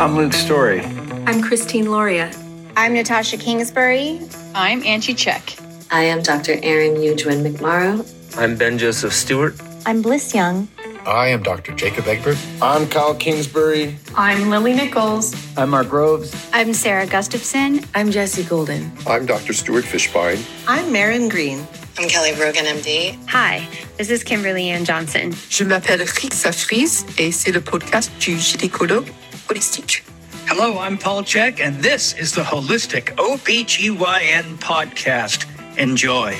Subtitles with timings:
[0.00, 0.80] I'm Luke Story.
[1.26, 2.32] I'm Christine Loria.
[2.74, 4.18] I'm Natasha Kingsbury.
[4.54, 5.54] I'm Angie Check.
[5.90, 6.56] I am Dr.
[6.62, 8.00] Aaron Eugwin McMorrow.
[8.38, 9.60] I'm Ben Joseph Stewart.
[9.84, 10.68] I'm Bliss Young.
[11.04, 11.74] I am Dr.
[11.74, 12.38] Jacob Egbert.
[12.62, 13.98] I'm Kyle Kingsbury.
[14.14, 15.34] I'm Lily Nichols.
[15.58, 16.34] I'm Mark Groves.
[16.54, 17.84] I'm Sarah Gustafson.
[17.94, 18.90] I'm Jesse Golden.
[19.06, 19.52] I'm Dr.
[19.52, 20.42] Stuart Fishbein.
[20.66, 21.66] I'm Marin Green.
[21.98, 23.18] I'm Kelly Brogan, MD.
[23.28, 25.34] Hi, this is Kimberly Ann Johnson.
[25.50, 29.12] Je m'appelle Rixa Freeze et c'est le podcast du gynécologue
[29.50, 30.02] holistique.
[30.46, 35.46] Hello, I'm Paul Chek, and this is the Holistic OBGYN podcast.
[35.76, 36.36] Enjoy.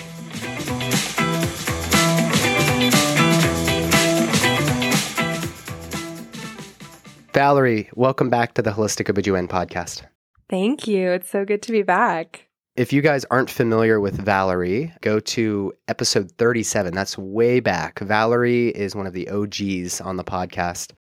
[7.34, 10.02] Valerie, welcome back to the Holistic OBGYN podcast.
[10.48, 11.10] Thank you.
[11.10, 12.46] It's so good to be back.
[12.77, 16.95] If you guys aren't familiar with Valerie, go to episode 37.
[16.95, 17.98] That's way back.
[17.98, 20.92] Valerie is one of the OGs on the podcast.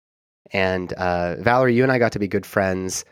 [0.52, 3.04] And uh, Valerie, you and I got to be good friends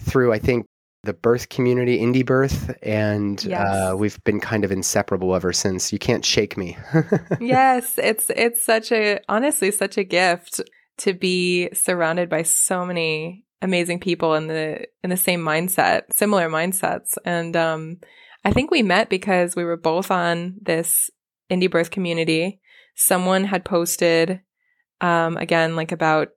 [0.00, 0.66] through, I think,
[1.04, 3.60] the birth community, indie birth, and yes.
[3.60, 5.92] uh, we've been kind of inseparable ever since.
[5.92, 6.78] You can't shake me.
[7.40, 10.62] yes, it's it's such a honestly such a gift
[10.98, 16.48] to be surrounded by so many amazing people in the in the same mindset, similar
[16.48, 17.18] mindsets.
[17.24, 17.98] And um,
[18.44, 21.10] I think we met because we were both on this
[21.50, 22.60] indie birth community.
[22.94, 24.40] Someone had posted
[25.00, 26.28] um, again like about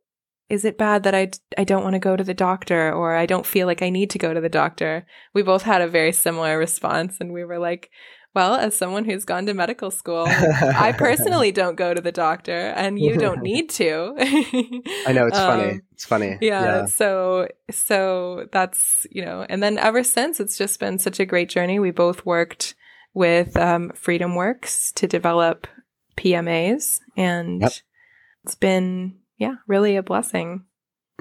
[0.50, 3.26] is it bad that I I don't want to go to the doctor or I
[3.26, 5.06] don't feel like I need to go to the doctor.
[5.34, 7.92] We both had a very similar response and we were like
[8.38, 12.68] well, as someone who's gone to medical school, I personally don't go to the doctor,
[12.75, 14.14] and you don't need to.
[15.08, 15.80] I know it's um, funny.
[15.94, 16.38] It's funny.
[16.40, 16.86] Yeah, yeah.
[16.86, 21.50] So, so that's you know, and then ever since, it's just been such a great
[21.50, 21.80] journey.
[21.80, 22.75] We both worked
[23.16, 25.66] with um, Freedom Works to develop
[26.16, 27.72] PMAs, and yep.
[28.44, 30.66] it's been yeah, really a blessing.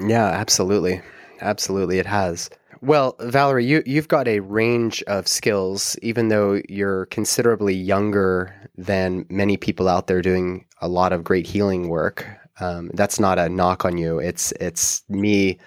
[0.00, 1.02] Yeah, absolutely,
[1.40, 2.50] absolutely, it has.
[2.82, 9.24] Well, Valerie, you, you've got a range of skills, even though you're considerably younger than
[9.30, 12.26] many people out there doing a lot of great healing work.
[12.60, 14.18] Um, that's not a knock on you.
[14.18, 15.58] It's it's me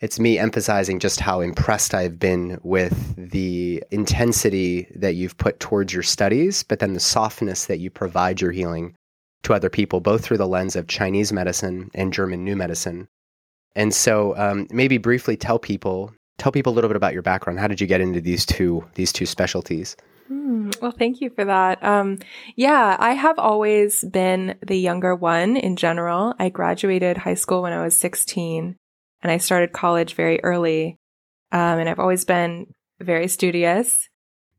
[0.00, 5.92] it's me emphasizing just how impressed I've been with the intensity that you've put towards
[5.92, 8.94] your studies, but then the softness that you provide your healing
[9.44, 13.08] to other people, both through the lens of Chinese medicine and German New Medicine.
[13.74, 17.58] And so, um, maybe briefly tell people tell people a little bit about your background.
[17.58, 19.96] How did you get into these two these two specialties?
[20.28, 21.82] Hmm, well, thank you for that.
[21.82, 22.18] Um,
[22.54, 26.34] yeah, I have always been the younger one in general.
[26.38, 28.76] I graduated high school when I was 16
[29.22, 30.96] and I started college very early.
[31.50, 32.66] Um, and I've always been
[33.00, 34.08] very studious.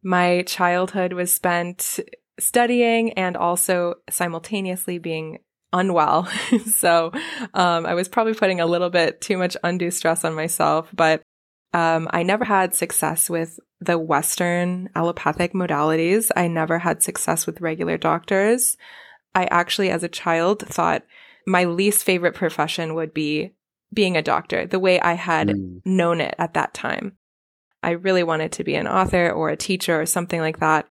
[0.02, 2.00] My childhood was spent
[2.40, 5.40] studying and also simultaneously being
[5.72, 6.28] unwell.
[6.66, 7.12] so
[7.54, 11.22] um, I was probably putting a little bit too much undue stress on myself, but
[11.74, 16.32] um, I never had success with the Western allopathic modalities.
[16.36, 18.76] I never had success with regular doctors.
[19.36, 21.04] I actually, as a child, thought
[21.46, 23.54] my least favorite profession would be
[23.94, 25.82] being a doctor, the way I had mm.
[25.86, 27.18] known it at that time.
[27.82, 30.88] I really wanted to be an author or a teacher or something like that.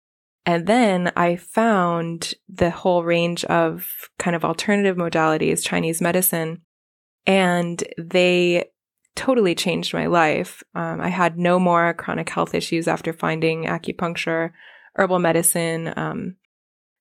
[0.46, 6.62] And then I found the whole range of kind of alternative modalities, Chinese medicine,
[7.26, 8.70] and they
[9.16, 10.62] totally changed my life.
[10.76, 14.52] Um, I had no more chronic health issues after finding acupuncture,
[14.94, 16.36] herbal medicine, um,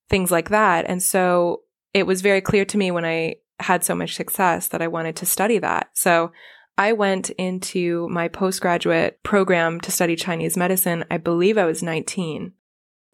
[0.10, 0.86] things like that.
[0.88, 1.62] And so
[1.94, 5.16] it was very clear to me when I had so much success that I wanted
[5.18, 5.90] to study that.
[5.94, 6.32] So
[6.78, 11.06] I went into my postgraduate program to study Chinese medicine.
[11.12, 12.54] I believe I was 19.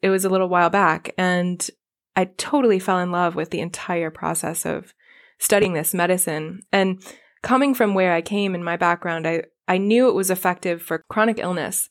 [0.02, 1.70] It was a little while back and
[2.16, 4.94] I totally fell in love with the entire process of
[5.40, 6.62] studying this medicine.
[6.72, 7.02] And
[7.42, 11.04] coming from where I came in my background, I, I knew it was effective for
[11.10, 11.90] chronic illness,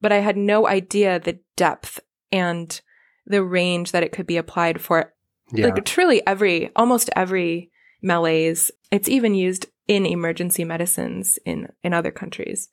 [0.00, 2.00] but I had no idea the depth
[2.32, 2.80] and
[3.26, 5.12] the range that it could be applied for
[5.52, 5.66] yeah.
[5.66, 7.70] like truly every, almost every
[8.02, 8.70] malaise.
[8.90, 12.68] It's even used in emergency medicines in, in other countries.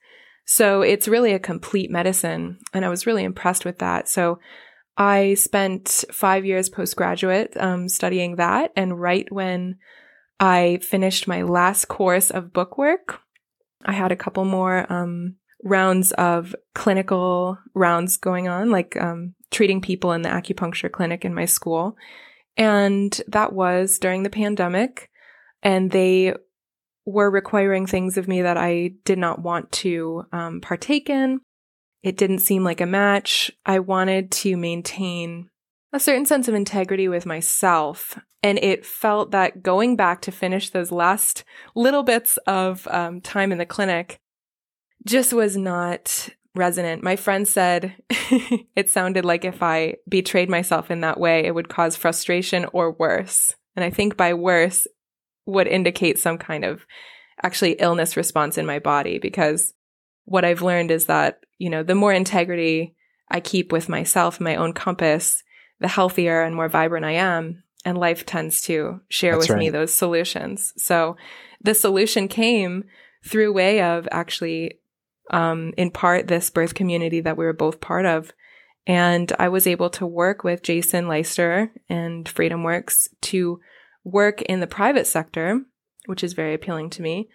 [0.45, 2.59] So it's really a complete medicine.
[2.73, 4.07] And I was really impressed with that.
[4.07, 4.39] So
[4.97, 8.71] I spent five years postgraduate um, studying that.
[8.75, 9.77] And right when
[10.39, 13.19] I finished my last course of bookwork.
[13.85, 19.81] I had a couple more um, rounds of clinical rounds going on, like um, treating
[19.81, 21.95] people in the acupuncture clinic in my school.
[22.55, 25.09] And that was during the pandemic.
[25.63, 26.33] And they
[27.05, 31.39] were requiring things of me that I did not want to um, partake in.
[32.03, 33.51] It didn't seem like a match.
[33.65, 35.49] I wanted to maintain
[35.93, 38.19] a certain sense of integrity with myself.
[38.43, 41.43] And it felt that going back to finish those last
[41.75, 44.19] little bits of um, time in the clinic
[45.05, 47.03] just was not resonant.
[47.03, 47.95] My friend said
[48.75, 52.91] it sounded like if I betrayed myself in that way, it would cause frustration or
[52.91, 53.55] worse.
[53.75, 54.87] And I think by worse
[55.45, 56.85] would indicate some kind of
[57.43, 59.73] actually illness response in my body because
[60.27, 62.93] what I've learned is that, you know, the more integrity
[63.29, 65.41] I keep with myself, my own compass,
[65.79, 67.63] the healthier and more vibrant I am.
[67.85, 69.59] And life tends to share That's with right.
[69.59, 70.73] me those solutions.
[70.75, 71.15] So
[71.61, 72.83] the solution came
[73.25, 74.79] through way of actually,
[75.31, 78.33] um, in part, this birth community that we were both part of.
[78.85, 83.61] And I was able to work with Jason Leister and Freedom Works to
[84.03, 85.61] work in the private sector,
[86.05, 87.29] which is very appealing to me,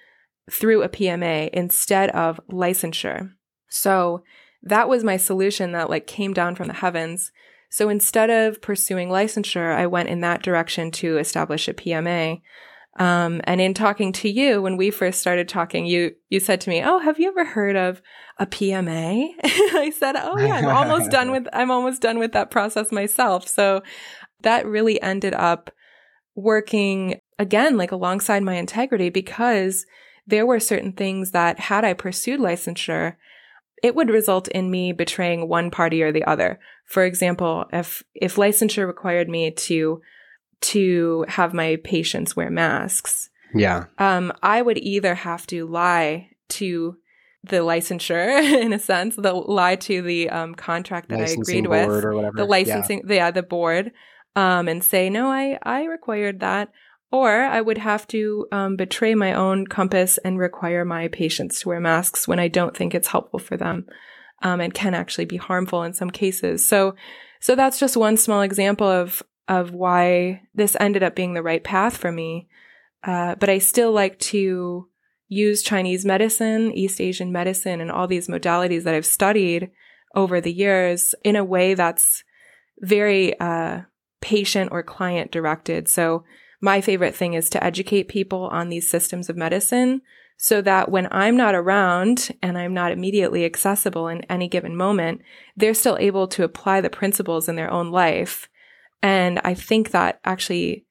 [0.51, 3.31] through a PMA instead of licensure.
[3.69, 4.23] So
[4.63, 7.33] that was my solution that like came down from the heavens.
[7.71, 12.43] So instead of pursuing licensure, I went in that direction to establish a PMA.
[12.99, 16.71] Um, and in talking to you, when we first started talking, you you said to
[16.71, 18.03] me, "Oh, have you ever heard of
[18.39, 22.51] a PMA?" I said, "Oh yeah, I'm almost done with I'm almost done with that
[22.51, 23.83] process myself." So
[24.43, 25.71] that really ended up
[26.35, 29.87] working again like alongside my integrity because
[30.27, 33.17] there were certain things that had I pursued licensure,
[33.83, 36.61] it would result in me betraying one party or the other.
[36.87, 40.01] For example, if if licensure required me to
[40.63, 43.87] to have my patients wear masks, Yeah.
[43.99, 46.97] um, I would either have to lie to
[47.43, 48.29] the licensure
[48.63, 52.15] in a sense, the lie to the um, contract that Licensing I agreed with, or
[52.15, 52.37] whatever.
[52.37, 53.33] the licensing, yeah.
[53.33, 53.91] the board,
[54.37, 56.71] um, and say no, I I required that,
[57.13, 61.69] or I would have to um, betray my own compass and require my patients to
[61.69, 63.87] wear masks when I don't think it's helpful for them,
[64.43, 66.67] um, and can actually be harmful in some cases.
[66.67, 66.97] So,
[67.41, 71.63] so that's just one small example of of why this ended up being the right
[71.63, 72.49] path for me.
[73.05, 74.89] Uh, but I still like to
[75.29, 79.71] use Chinese medicine, East Asian medicine, and all these modalities that I've studied
[80.15, 82.23] over the years in a way that's
[82.81, 83.81] very uh,
[84.21, 85.89] patient or client directed.
[85.89, 86.25] So
[86.63, 90.01] my favorite thing is to educate people on these systems of medicine
[90.39, 95.23] so that when I'm not around and I'm not immediately accessible in any given moment,
[95.57, 98.49] they're still able to apply the principles in their own life.
[99.03, 100.87] And I think that actually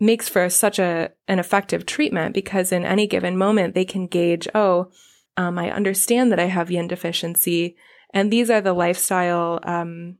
[0.00, 4.48] makes for such a an effective treatment because in any given moment they can gauge,
[4.54, 4.90] oh,
[5.36, 7.76] um, I understand that I have yin deficiency,
[8.12, 10.18] and these are the lifestyle, um,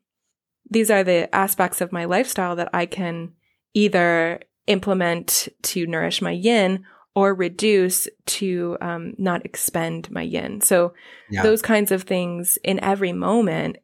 [0.68, 3.32] these are the aspects of my lifestyle that I can
[3.74, 6.84] either implement to nourish my yin
[7.14, 10.60] or reduce to um, not expend my yin.
[10.60, 10.94] So
[11.30, 11.42] Yeah.
[11.42, 13.76] those kinds of things in every moment,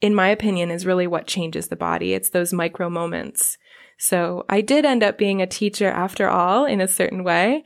[0.00, 2.12] in my opinion, is really what changes the body.
[2.12, 3.56] It's those micro moments.
[3.98, 7.64] So I did end up being a teacher after all in a certain way,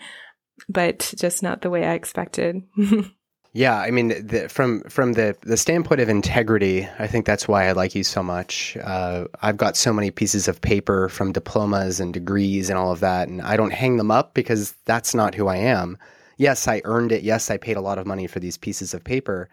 [0.69, 2.63] but just not the way I expected.
[3.53, 7.67] Yeah, I mean, the, from from the the standpoint of integrity, I think that's why
[7.67, 8.77] I like you so much.
[8.77, 13.01] Uh, I've got so many pieces of paper from diplomas and degrees and all of
[13.01, 15.99] that, and I don't hang them up because that's not who I am.
[16.37, 17.25] Yes, I earned it.
[17.25, 19.49] Yes, I paid a lot of money for these pieces of paper.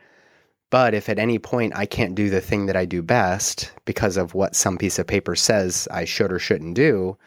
[0.69, 4.15] But if at any point I can't do the thing that I do best because
[4.17, 7.17] of what some piece of paper says I should or shouldn't do,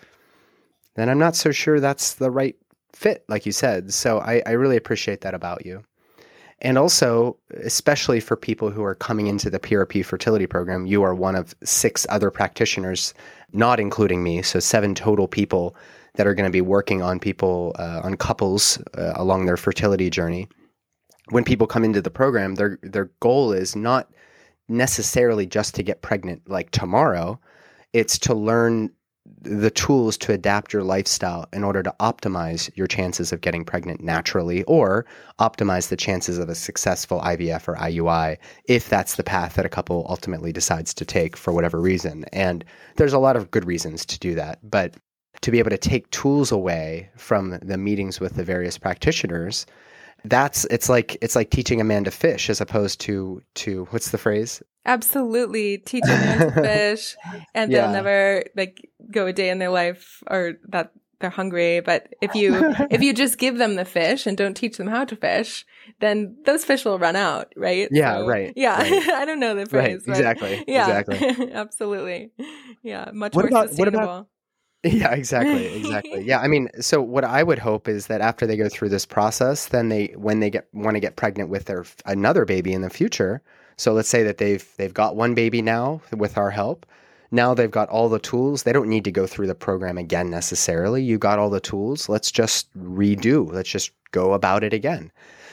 [0.94, 2.56] then I'm not so sure that's the right
[2.93, 3.93] fit, like you said.
[3.93, 5.83] So I, I really appreciate that about you.
[6.62, 11.14] And also, especially for people who are coming into the PRP fertility program, you are
[11.14, 13.14] one of six other practitioners,
[13.52, 14.43] not including me.
[14.43, 15.75] So, seven total people
[16.14, 20.11] that are going to be working on people, uh, on couples uh, along their fertility
[20.11, 20.49] journey.
[21.31, 24.12] When people come into the program, their, their goal is not
[24.69, 27.40] necessarily just to get pregnant like tomorrow,
[27.93, 28.90] it's to learn
[29.42, 34.02] the tools to adapt your lifestyle in order to optimize your chances of getting pregnant
[34.02, 35.06] naturally or
[35.38, 39.70] optimize the chances of a successful IVF or IUI if that's the path that a
[39.70, 42.25] couple ultimately decides to take for whatever reason.
[42.32, 42.64] And
[42.97, 44.59] there's a lot of good reasons to do that.
[44.62, 44.94] But
[45.40, 49.64] to be able to take tools away from the meetings with the various practitioners,
[50.25, 54.11] that's it's like it's like teaching a man to fish as opposed to to what's
[54.11, 54.62] the phrase?
[54.87, 57.17] Absolutely, teach a man to fish,
[57.55, 57.83] and Yeah.
[57.83, 61.81] they'll never like go a day in their life or that they're hungry.
[61.81, 65.05] But if you if you just give them the fish and don't teach them how
[65.05, 65.67] to fish,
[66.00, 67.89] then those fish will run out, right?
[67.91, 69.09] Yeah, right, Yeah, right.
[69.21, 70.03] I don't know the phrase.
[70.07, 71.53] but exactly, Yeah, exactly.
[71.53, 72.31] absolutely.
[72.83, 74.29] Yeah, much What more about- sustainable.
[74.82, 76.22] Yeah, exactly, exactly.
[76.25, 79.04] yeah, I mean, so what I would hope is that after they go through this
[79.04, 82.82] process, then they when they get want to get pregnant with their another baby in
[82.82, 83.42] the future.
[83.76, 86.87] So let's say that they've they've got one baby now with our help.
[87.30, 88.62] Now they've got all the tools.
[88.64, 91.02] They don't need to go through the program again necessarily.
[91.02, 92.08] You got all the tools.
[92.08, 93.50] Let's just redo.
[93.52, 95.12] Let's just go about it again.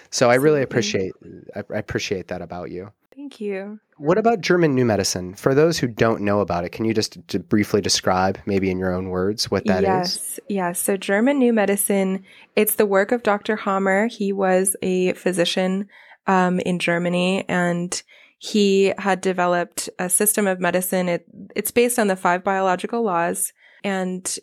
[0.09, 1.11] So I really appreciate
[1.55, 2.91] I appreciate that about you.
[3.17, 3.79] Thank you.
[3.97, 5.33] What about German New Medicine?
[5.33, 8.77] For those who don't know about it, can you just d- briefly describe, maybe in
[8.77, 10.39] your own words, what that yes, is?
[10.47, 10.79] Yes.
[10.79, 12.23] So German New Medicine,
[12.55, 13.55] it's the work of Dr.
[13.55, 14.05] Hamer.
[14.05, 15.87] He was a physician
[16.27, 18.03] um, in Germany and
[18.37, 21.09] he had developed a system of medicine.
[21.09, 23.51] It, it's based on the five biological laws
[23.83, 24.37] and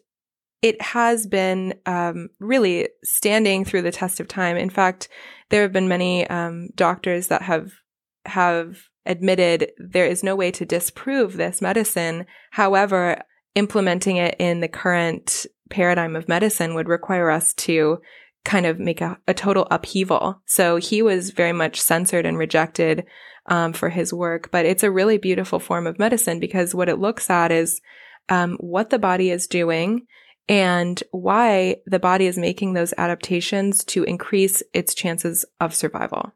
[0.62, 4.56] it has been um, really standing through the test of time.
[4.56, 5.08] In fact,
[5.50, 7.70] there have been many um, doctors that have
[8.26, 12.26] have admitted there is no way to disprove this medicine.
[12.52, 13.22] However,
[13.54, 17.98] implementing it in the current paradigm of medicine would require us to
[18.44, 20.42] kind of make a, a total upheaval.
[20.46, 23.06] So he was very much censored and rejected
[23.46, 26.98] um, for his work, but it's a really beautiful form of medicine because what it
[26.98, 27.80] looks at is
[28.28, 30.06] um, what the body is doing
[30.48, 36.32] and why the body is making those adaptations to increase its chances of survival.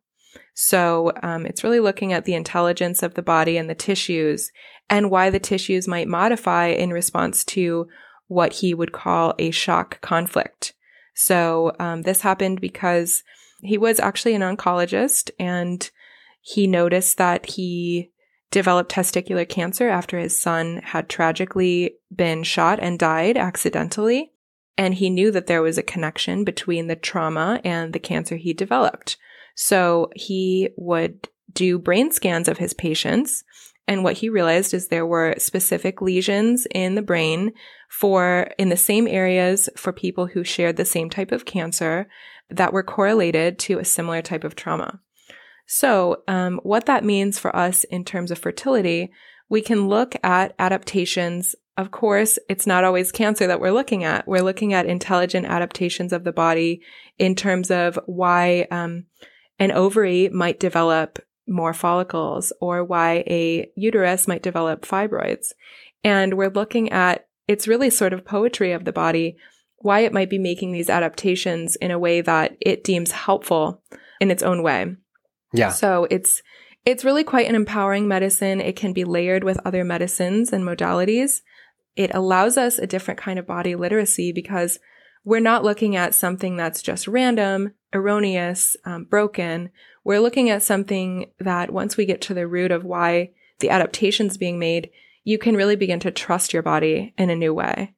[0.61, 4.51] So um, it's really looking at the intelligence of the body and the tissues
[4.91, 7.87] and why the tissues might modify in response to
[8.27, 10.75] what he would call a shock conflict.
[11.15, 13.23] So um, this happened because
[13.63, 15.89] he was actually an oncologist and
[16.41, 18.11] he noticed that he
[18.51, 24.33] developed testicular cancer after his son had tragically been shot and died accidentally.
[24.77, 28.53] And he knew that there was a connection between the trauma and the cancer he
[28.53, 29.17] developed.
[29.61, 33.43] So he would do brain scans of his patients.
[33.89, 37.51] And what he realized is there were specific lesions in the brain
[37.89, 42.09] for in the same areas for people who shared the same type of cancer
[42.49, 45.01] that were correlated to a similar type of trauma.
[45.67, 49.11] So, um, what that means for us in terms of fertility,
[49.49, 51.57] we can look at adaptations.
[51.77, 54.29] Of course, it's not always cancer that we're looking at.
[54.29, 56.81] We're looking at intelligent adaptations of the body
[57.19, 59.07] in terms of why um,
[59.59, 65.49] an ovary might develop more follicles or why a uterus might develop fibroids.
[66.05, 69.37] And we're looking at it's really sort of poetry of the body,
[69.79, 73.83] why it might be making these adaptations in a way that it deems helpful
[74.21, 74.95] in its own way.
[75.53, 75.71] Yeah.
[75.71, 76.43] So it's
[76.85, 78.61] it's really quite an empowering medicine.
[78.61, 81.41] It can be layered with other medicines and modalities.
[81.97, 84.79] It allows us a different kind of body literacy because
[85.25, 89.71] we're not looking at something that's just random, erroneous, um, broken.
[90.05, 94.37] We're looking at something that once we get to the root of why the adaptations
[94.37, 94.91] being made,
[95.25, 97.95] you can really begin to trust your body in a new way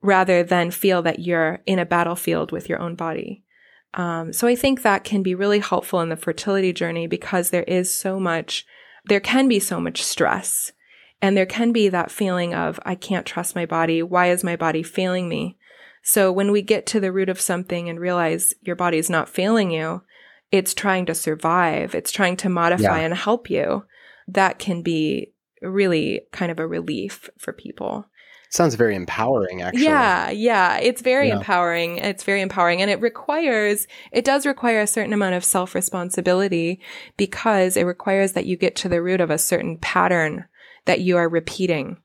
[0.00, 3.42] rather than feel that you're in a battlefield with your own body.
[3.94, 7.64] Um, so I think that can be really helpful in the fertility journey because there
[7.64, 8.64] is so much,
[9.06, 10.72] there can be so much stress
[11.20, 14.02] and there can be that feeling of, I can't trust my body.
[14.02, 15.57] Why is my body failing me?
[16.08, 19.28] So when we get to the root of something and realize your body is not
[19.28, 20.00] failing you,
[20.50, 21.94] it's trying to survive.
[21.94, 23.04] It's trying to modify yeah.
[23.04, 23.84] and help you.
[24.26, 28.06] That can be really kind of a relief for people.
[28.48, 29.82] Sounds very empowering, actually.
[29.84, 30.78] Yeah, yeah.
[30.78, 31.36] It's very yeah.
[31.36, 31.98] empowering.
[31.98, 32.80] It's very empowering.
[32.80, 36.80] And it requires, it does require a certain amount of self responsibility
[37.18, 40.46] because it requires that you get to the root of a certain pattern
[40.86, 41.98] that you are repeating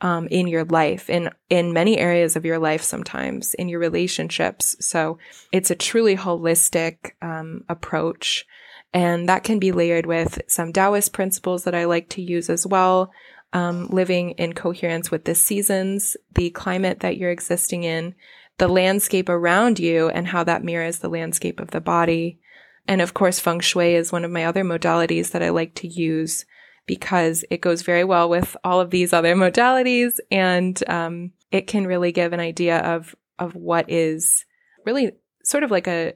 [0.00, 4.76] um, in your life, in, in many areas of your life, sometimes in your relationships.
[4.80, 5.18] So
[5.52, 8.44] it's a truly holistic um, approach.
[8.92, 12.66] And that can be layered with some Taoist principles that I like to use as
[12.66, 13.10] well
[13.52, 18.14] um, living in coherence with the seasons, the climate that you're existing in,
[18.58, 22.38] the landscape around you, and how that mirrors the landscape of the body.
[22.86, 25.88] And of course, feng shui is one of my other modalities that I like to
[25.88, 26.44] use
[26.86, 31.86] because it goes very well with all of these other modalities, and um, it can
[31.86, 34.44] really give an idea of of what is
[34.86, 35.12] really
[35.44, 36.14] sort of like a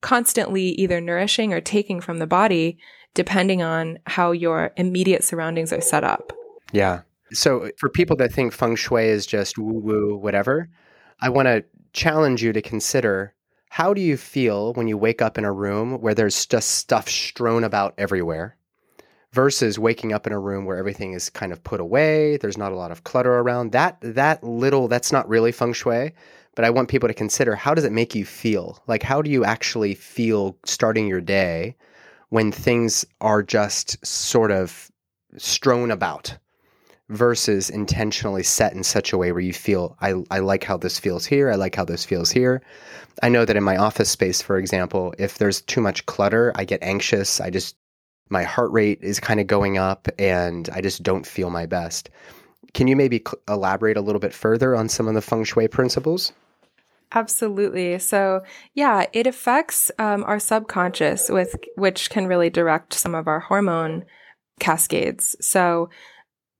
[0.00, 2.78] constantly either nourishing or taking from the body,
[3.14, 6.32] depending on how your immediate surroundings are set up.
[6.72, 7.02] Yeah.
[7.32, 10.68] So for people that think feng shui is just woo woo, whatever,
[11.20, 13.34] I want to challenge you to consider
[13.68, 17.08] how do you feel when you wake up in a room where there's just stuff
[17.08, 18.56] strewn about everywhere
[19.32, 22.72] versus waking up in a room where everything is kind of put away, there's not
[22.72, 23.72] a lot of clutter around.
[23.72, 26.12] That that little that's not really feng shui,
[26.54, 28.82] but I want people to consider how does it make you feel?
[28.86, 31.76] Like how do you actually feel starting your day
[32.28, 34.90] when things are just sort of
[35.36, 36.36] strewn about?
[37.08, 40.98] versus intentionally set in such a way where you feel I, I like how this
[40.98, 42.62] feels here i like how this feels here
[43.22, 46.64] i know that in my office space for example if there's too much clutter i
[46.64, 47.76] get anxious i just
[48.32, 52.10] my heart rate is kind of going up and i just don't feel my best
[52.74, 55.68] can you maybe cl- elaborate a little bit further on some of the feng shui
[55.68, 56.32] principles
[57.14, 57.98] Absolutely.
[57.98, 58.42] So,
[58.74, 64.04] yeah, it affects um, our subconscious, with which can really direct some of our hormone
[64.58, 65.36] cascades.
[65.40, 65.90] So,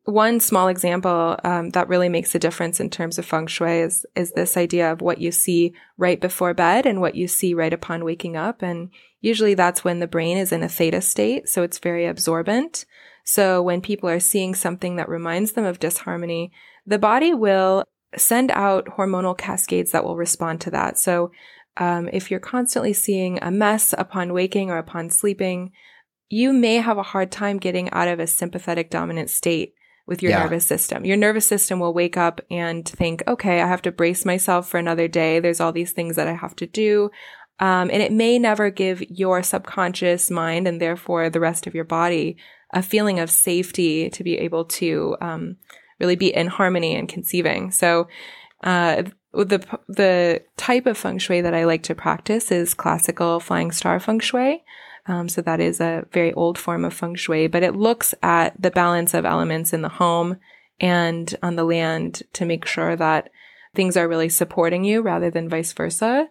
[0.04, 4.04] one small example um, that really makes a difference in terms of feng shui is
[4.16, 7.72] is this idea of what you see right before bed and what you see right
[7.72, 8.90] upon waking up, and
[9.22, 12.84] usually that's when the brain is in a theta state, so it's very absorbent.
[13.24, 16.52] So when people are seeing something that reminds them of disharmony,
[16.84, 17.84] the body will
[18.16, 20.98] send out hormonal cascades that will respond to that.
[20.98, 21.30] So
[21.78, 25.72] um, if you're constantly seeing a mess upon waking or upon sleeping,
[26.28, 29.74] you may have a hard time getting out of a sympathetic dominant state
[30.06, 30.42] with your yeah.
[30.42, 31.04] nervous system.
[31.04, 34.78] Your nervous system will wake up and think, okay, I have to brace myself for
[34.78, 35.38] another day.
[35.38, 37.10] There's all these things that I have to do.
[37.60, 41.84] Um, and it may never give your subconscious mind and therefore the rest of your
[41.84, 42.36] body
[42.72, 45.56] a feeling of safety to be able to um,
[46.00, 47.70] really be in harmony and conceiving.
[47.70, 48.08] So,
[48.64, 53.72] uh, the the type of feng shui that I like to practice is classical flying
[53.72, 54.62] star feng shui.
[55.06, 58.60] Um, so that is a very old form of feng shui, but it looks at
[58.60, 60.36] the balance of elements in the home
[60.78, 63.30] and on the land to make sure that
[63.74, 66.28] things are really supporting you rather than vice versa.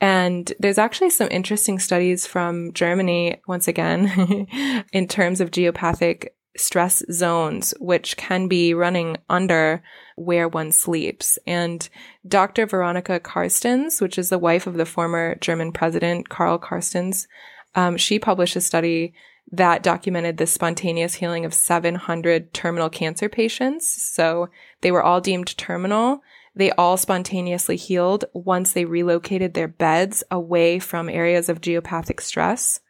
[0.00, 4.46] And there's actually some interesting studies from Germany, once again,
[4.92, 9.82] in terms of geopathic stress zones, which can be running under
[10.16, 11.38] where one sleeps.
[11.46, 11.88] And
[12.26, 12.66] Dr.
[12.66, 17.26] Veronica Carstens, which is the wife of the former German president, Karl Carstens,
[17.74, 19.14] um, she published a study
[19.52, 23.90] that documented the spontaneous healing of 700 terminal cancer patients.
[23.90, 24.48] So
[24.80, 26.22] they were all deemed terminal.
[26.54, 32.80] They all spontaneously healed once they relocated their beds away from areas of geopathic stress.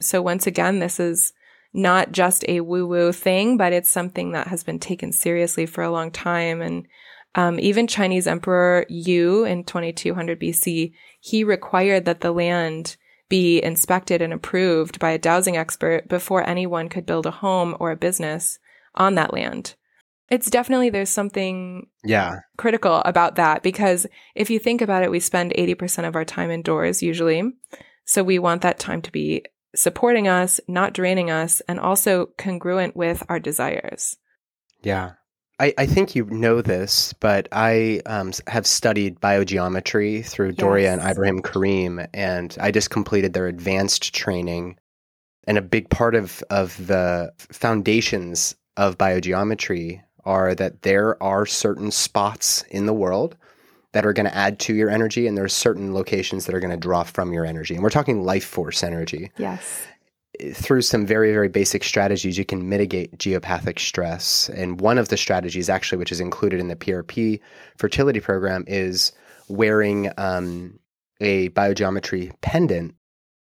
[0.00, 1.32] So once again, this is
[1.74, 5.82] not just a woo woo thing, but it's something that has been taken seriously for
[5.82, 6.60] a long time.
[6.60, 6.86] And
[7.34, 12.96] um, even Chinese Emperor Yu in 2200 BC, he required that the land
[13.28, 17.90] be inspected and approved by a dowsing expert before anyone could build a home or
[17.90, 18.58] a business
[18.94, 19.74] on that land.
[20.32, 25.20] It's definitely there's something yeah critical about that because if you think about it, we
[25.20, 27.42] spend 80% of our time indoors usually.
[28.06, 32.96] So we want that time to be supporting us, not draining us, and also congruent
[32.96, 34.16] with our desires.
[34.82, 35.12] Yeah.
[35.60, 40.56] I, I think you know this, but I um, have studied biogeometry through yes.
[40.56, 44.78] Doria and Ibrahim Karim, and I just completed their advanced training.
[45.46, 51.90] And a big part of, of the foundations of biogeometry are that there are certain
[51.90, 53.36] spots in the world
[53.92, 56.60] that are going to add to your energy, and there are certain locations that are
[56.60, 57.74] going to draw from your energy.
[57.74, 59.30] And we're talking life force energy.
[59.36, 59.86] Yes
[60.54, 64.48] through some very, very basic strategies, you can mitigate geopathic stress.
[64.50, 67.40] And one of the strategies, actually, which is included in the PRP
[67.76, 69.12] fertility program, is
[69.48, 70.78] wearing um,
[71.20, 72.94] a biogeometry pendant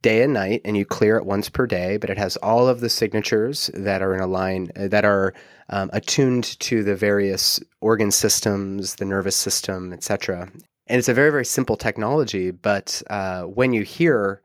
[0.04, 1.98] day and night, and you clear it once per day.
[1.98, 5.34] But it has all of the signatures that are in a line uh, that are
[5.70, 10.50] um, attuned to the various organ systems, the nervous system, etc.
[10.88, 12.52] And it's a very, very simple technology.
[12.52, 14.42] But uh, when you hear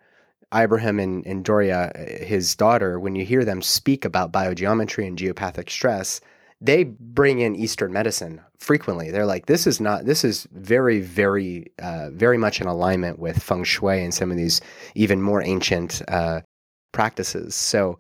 [0.54, 5.70] Ibrahim and, and Doria, his daughter, when you hear them speak about biogeometry and geopathic
[5.70, 6.20] stress,
[6.61, 9.11] they bring in Eastern medicine frequently.
[9.11, 13.42] They're like, this is not, this is very, very, uh, very much in alignment with
[13.42, 14.61] feng shui and some of these
[14.94, 16.42] even more ancient uh,
[16.92, 17.54] practices.
[17.54, 17.98] So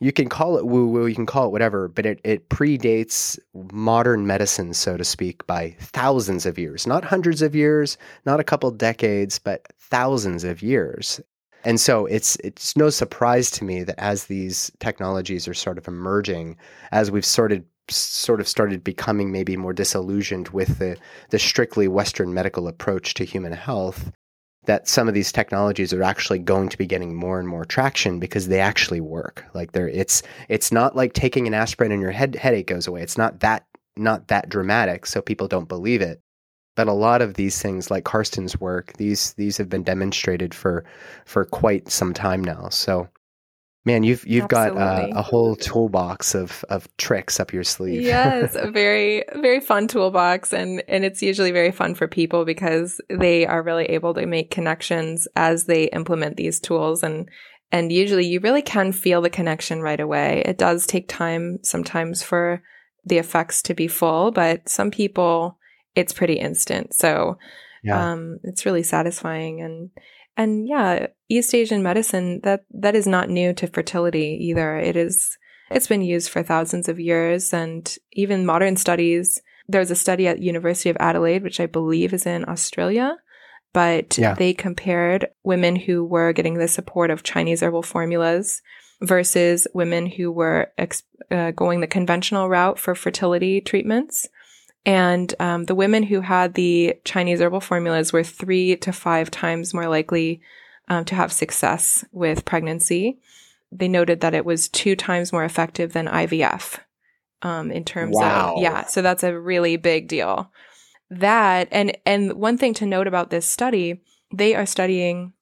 [0.00, 3.38] you can call it woo woo, you can call it whatever, but it, it predates
[3.72, 6.86] modern medicine, so to speak, by thousands of years.
[6.86, 11.20] Not hundreds of years, not a couple decades, but thousands of years.
[11.64, 15.88] And so it's it's no surprise to me that as these technologies are sort of
[15.88, 16.56] emerging,
[16.92, 20.96] as we've sorted sort of started becoming maybe more disillusioned with the
[21.30, 24.12] the strictly Western medical approach to human health,
[24.68, 28.20] that some of these technologies are actually going to be getting more and more traction
[28.20, 29.44] because they actually work.
[29.54, 33.02] Like they're it's it's not like taking an aspirin and your head headache goes away.
[33.02, 36.22] It's not that not that dramatic, so people don't believe it
[36.76, 40.84] But a lot of these things, like Carstens' work, these these have been demonstrated for
[41.26, 42.68] for quite some time now.
[42.70, 43.08] So,
[43.88, 44.78] man, you've you've Absolutely.
[44.78, 48.02] got uh, a whole toolbox of of tricks up your sleeve.
[48.02, 53.00] yes, a very very fun toolbox, and and it's usually very fun for people because
[53.08, 57.28] they are really able to make connections as they implement these tools and.
[57.70, 60.42] And usually you really can feel the connection right away.
[60.46, 62.62] It does take time sometimes for
[63.04, 65.58] the effects to be full, but some people
[65.94, 66.94] it's pretty instant.
[66.94, 67.36] So
[67.84, 68.12] yeah.
[68.12, 69.90] um, it's really satisfying and
[70.38, 74.76] and yeah, East Asian medicine that that is not new to fertility either.
[74.78, 75.36] It is
[75.70, 79.42] it's been used for thousands of years and even modern studies.
[79.68, 83.18] There's a study at University of Adelaide, which I believe is in Australia,
[83.74, 84.32] but Yeah.
[84.34, 88.62] they compared women who were getting the support of Chinese herbal formulas
[89.02, 94.26] versus women who were ex- uh, going the conventional route for fertility treatments.
[94.86, 99.74] And um, the women who had the Chinese herbal formulas were three to five times
[99.74, 100.40] more likely
[100.88, 103.18] um, to have success with pregnancy.
[103.70, 106.78] They noted that it was two times more effective than IVF
[107.42, 108.54] um, in terms Wow.
[108.56, 108.86] of yeah.
[108.86, 110.50] So that's a really big deal.
[111.10, 114.00] That and and one thing to note about this study,
[114.32, 115.32] they are studying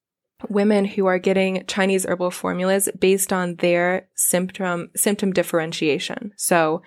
[0.48, 6.32] women who are getting Chinese herbal formulas based on their symptom symptom differentiation.
[6.36, 6.82] So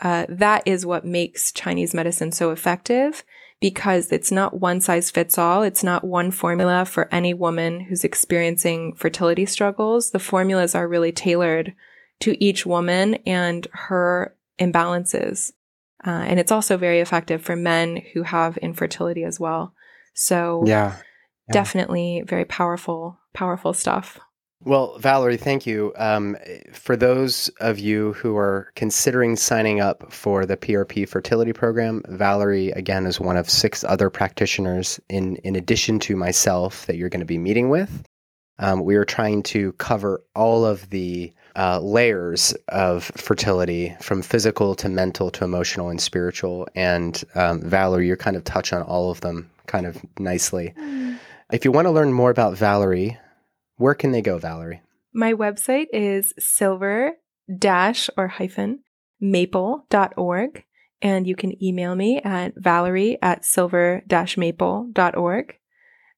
[0.00, 3.22] uh, that is what makes Chinese medicine so effective
[3.60, 5.62] because it's not one size fits all.
[5.62, 10.10] It's not one formula for any woman who's experiencing fertility struggles.
[10.10, 11.74] The formulas are really tailored
[12.20, 15.52] to each woman and her imbalances.
[16.06, 19.74] Uh, and it's also very effective for men who have infertility as well.
[20.14, 20.96] So Yeah.
[21.48, 21.52] Yeah.
[21.52, 24.18] definitely very powerful, powerful stuff.
[24.62, 25.94] Well, Valerie, thank you.
[25.96, 26.36] Um,
[26.72, 32.70] for those of you who are considering signing up for the PRP fertility program, Valerie,
[32.72, 37.20] again, is one of six other practitioners in, in addition to myself that you're going
[37.20, 38.04] to be meeting with.
[38.58, 44.74] Um, we are trying to cover all of the uh, layers of fertility from physical
[44.74, 46.68] to mental to emotional and spiritual.
[46.74, 50.74] And um, Valerie, you're kind of touch on all of them kind of nicely.
[51.50, 53.18] If you want to learn more about Valerie,
[53.80, 54.82] where can they go, Valerie?
[55.12, 57.14] My website is silver
[57.58, 58.80] dash or hyphen
[59.20, 60.64] maple.org.
[61.02, 65.56] And you can email me at valerie at silver dash maple.org.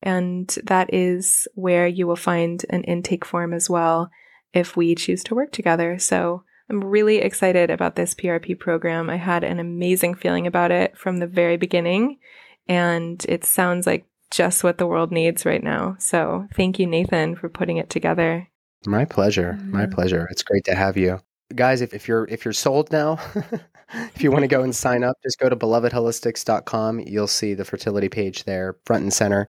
[0.03, 4.11] And that is where you will find an intake form as well
[4.53, 5.98] if we choose to work together.
[6.01, 9.09] So I'm really excited about this PRP program.
[9.09, 12.18] I had an amazing feeling about it from the very beginning.
[12.66, 15.95] And it sounds like just what the world needs right now.
[15.99, 18.49] So thank you, Nathan, for putting it together.
[18.87, 19.59] My pleasure.
[19.62, 20.27] My pleasure.
[20.31, 21.21] It's great to have you.
[21.55, 23.18] Guys, if, if you're if you're sold now,
[24.14, 27.01] if you want to go and sign up, just go to belovedholistics.com.
[27.01, 29.47] You'll see the fertility page there, front and center.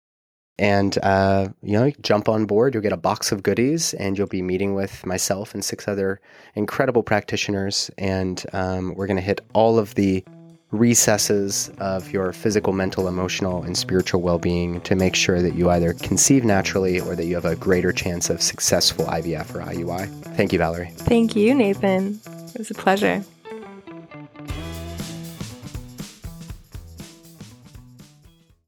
[0.59, 2.73] And uh, you know, jump on board.
[2.73, 6.21] You'll get a box of goodies, and you'll be meeting with myself and six other
[6.55, 7.91] incredible practitioners.
[7.97, 10.23] And um, we're going to hit all of the
[10.71, 15.69] recesses of your physical, mental, emotional, and spiritual well being to make sure that you
[15.69, 20.07] either conceive naturally or that you have a greater chance of successful IVF or IUI.
[20.35, 20.91] Thank you, Valerie.
[20.95, 22.19] Thank you, Nathan.
[22.53, 23.23] It was a pleasure.